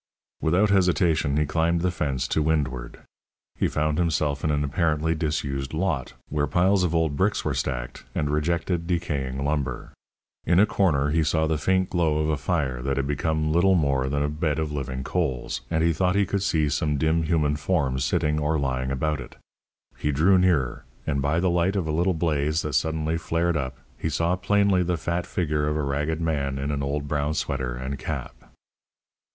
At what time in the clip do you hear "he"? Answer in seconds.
1.37-1.45, 3.55-3.67, 11.11-11.23, 15.83-15.93, 16.15-16.25, 19.99-20.11, 23.99-24.09